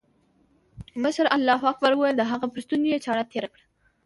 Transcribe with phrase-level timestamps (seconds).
[1.03, 3.65] مشر الله اکبر وويل د هغه پر ستوني يې چاړه تېره کړه.